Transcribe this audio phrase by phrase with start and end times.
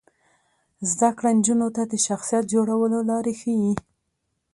[0.91, 3.71] زده کړه نجونو ته د شخصیت جوړولو لارې ښيي.